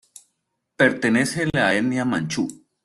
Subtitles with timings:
[0.77, 2.47] Pertenece a la etnia manchú.